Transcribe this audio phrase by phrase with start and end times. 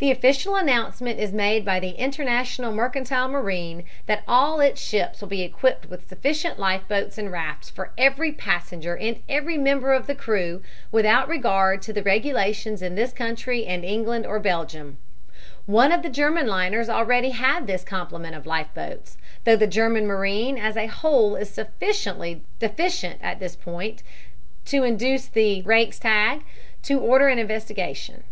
[0.00, 1.38] The official announcement is {illust.
[1.38, 4.60] caption = A diagrammatic map showing how...} made by the International Mercantile Marine that all
[4.60, 9.22] its ships will be equipped with sufficient life boats and rafts for every passenger and
[9.28, 10.60] every member of the crew,
[10.90, 14.98] without regard to the regulations in this country and England or Belgium.
[15.66, 20.04] One of the German liners already had this complement of life boats, though the German
[20.04, 24.02] marine as a whole is sufficiently deficient at this point
[24.64, 26.42] to induce the Reichstag
[26.82, 28.24] to order an investigation.